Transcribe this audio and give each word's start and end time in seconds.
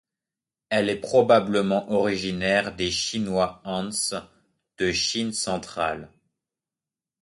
Elle 0.69 0.89
est 0.89 0.99
probablement 0.99 1.91
originaire 1.91 2.75
des 2.75 2.89
Chinois 2.89 3.61
Hans 3.63 3.89
de 4.79 4.91
Chine 4.91 5.31
centrale. 5.31 6.09